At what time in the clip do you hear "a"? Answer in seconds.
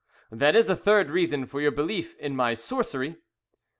0.67-0.75